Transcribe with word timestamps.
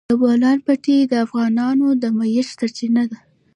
د 0.09 0.11
بولان 0.21 0.57
پټي 0.65 0.97
د 1.05 1.13
افغانانو 1.25 1.87
د 2.01 2.03
معیشت 2.17 2.51
سرچینه 2.59 3.03
ده. 3.11 3.19